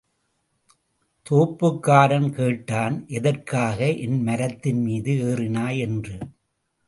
[1.29, 5.77] தோப்புக்காரன் கேட்டான், எதற்காக என் மரத்தின் மீது ஏறினாய்?
[5.77, 6.17] என்று.